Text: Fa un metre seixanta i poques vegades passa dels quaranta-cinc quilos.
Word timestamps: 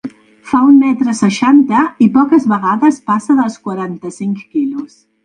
Fa 0.51 0.59
un 0.67 0.77
metre 0.85 1.13
seixanta 1.19 1.83
i 2.05 2.07
poques 2.15 2.47
vegades 2.53 2.97
passa 3.11 3.37
dels 3.41 3.59
quaranta-cinc 3.69 4.41
quilos. 4.57 4.97